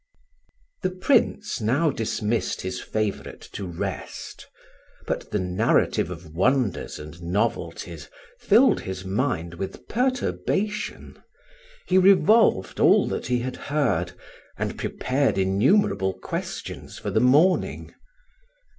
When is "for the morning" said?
16.97-17.93